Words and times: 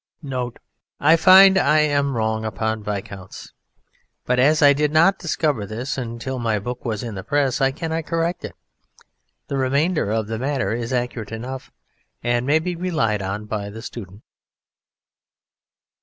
NOTE. 0.23 0.57
_I 0.99 1.15
find 1.15 1.59
I 1.59 1.77
am 1.81 2.15
wrong 2.15 2.43
upon 2.43 2.83
Viscounts, 2.83 3.53
but 4.25 4.39
as 4.39 4.63
I 4.63 4.73
did 4.73 4.91
not 4.91 5.19
discover 5.19 5.67
this 5.67 5.95
until 5.95 6.39
my 6.39 6.57
book 6.57 6.83
was 6.83 7.03
in 7.03 7.13
the 7.13 7.23
press 7.23 7.61
I 7.61 7.69
cannot 7.71 8.07
correct 8.07 8.43
it. 8.43 8.55
The 9.47 9.57
remainder 9.59 10.09
of 10.09 10.25
the 10.25 10.39
matter 10.39 10.71
is 10.73 10.91
accurate 10.91 11.31
enough, 11.31 11.71
and 12.23 12.47
may 12.47 12.57
be 12.57 12.75
relied 12.75 13.21
on 13.21 13.45
by 13.45 13.69
the 13.69 13.83
student. 13.83 14.23